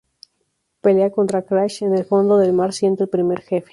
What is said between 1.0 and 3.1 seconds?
contra Crash en el fondo del mar siendo el